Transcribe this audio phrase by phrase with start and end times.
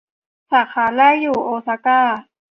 [0.51, 1.99] สาขาแรกอยู่โอซาก้า